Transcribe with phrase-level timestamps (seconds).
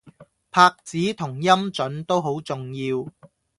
[0.49, 3.05] 拍子同音準都好重要